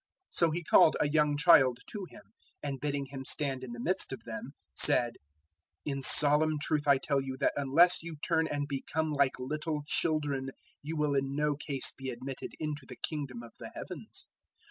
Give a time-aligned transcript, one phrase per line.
[0.31, 2.23] 018:002 So He called a young child to Him,
[2.63, 5.15] and, bidding him stand in the midst of them, 018:003 said,
[5.85, 10.49] "In solemn truth I tell you that unless you turn and become like little children,
[10.81, 14.25] you will in no case be admitted into the Kingdom of the Heavens.